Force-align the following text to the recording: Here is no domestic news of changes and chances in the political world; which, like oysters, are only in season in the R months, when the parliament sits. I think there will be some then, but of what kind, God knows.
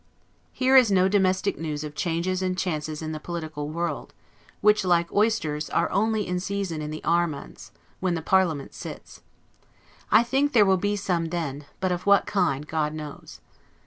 Here 0.51 0.75
is 0.75 0.91
no 0.91 1.07
domestic 1.07 1.59
news 1.59 1.83
of 1.83 1.93
changes 1.93 2.41
and 2.41 2.57
chances 2.57 3.03
in 3.03 3.11
the 3.11 3.19
political 3.19 3.69
world; 3.69 4.15
which, 4.59 4.83
like 4.83 5.13
oysters, 5.13 5.69
are 5.69 5.91
only 5.91 6.25
in 6.25 6.39
season 6.39 6.81
in 6.81 6.89
the 6.89 7.03
R 7.03 7.27
months, 7.27 7.71
when 7.99 8.15
the 8.15 8.23
parliament 8.23 8.73
sits. 8.73 9.21
I 10.09 10.23
think 10.23 10.53
there 10.53 10.65
will 10.65 10.77
be 10.77 10.95
some 10.95 11.25
then, 11.25 11.65
but 11.79 11.91
of 11.91 12.07
what 12.07 12.25
kind, 12.25 12.67
God 12.67 12.95
knows. 12.95 13.41